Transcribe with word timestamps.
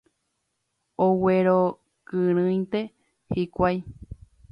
Oguerokirĩnte 1.07 2.81
hikuái. 3.37 3.77